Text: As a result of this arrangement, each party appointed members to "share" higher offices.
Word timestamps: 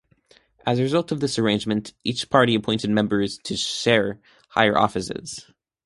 As 0.65 0.79
a 0.79 0.81
result 0.81 1.11
of 1.11 1.19
this 1.19 1.37
arrangement, 1.37 1.93
each 2.03 2.31
party 2.31 2.55
appointed 2.55 2.89
members 2.89 3.37
to 3.43 3.55
"share" 3.55 4.19
higher 4.49 4.75
offices. 4.75 5.45